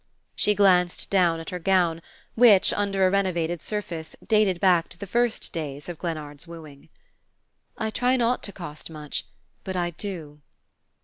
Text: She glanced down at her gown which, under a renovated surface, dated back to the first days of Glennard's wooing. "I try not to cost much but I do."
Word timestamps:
She 0.35 0.55
glanced 0.55 1.11
down 1.11 1.39
at 1.39 1.51
her 1.51 1.59
gown 1.59 2.01
which, 2.33 2.73
under 2.73 3.05
a 3.05 3.11
renovated 3.11 3.61
surface, 3.61 4.15
dated 4.25 4.59
back 4.59 4.89
to 4.89 4.97
the 4.97 5.05
first 5.05 5.53
days 5.53 5.87
of 5.87 5.99
Glennard's 5.99 6.47
wooing. 6.47 6.89
"I 7.77 7.91
try 7.91 8.17
not 8.17 8.41
to 8.41 8.51
cost 8.51 8.89
much 8.89 9.27
but 9.63 9.75
I 9.75 9.91
do." 9.91 10.41